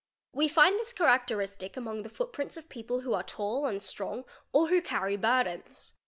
[0.33, 4.69] We find this characteristi among the footprints of people who are tall and strong or
[4.69, 5.93] who carr burdens.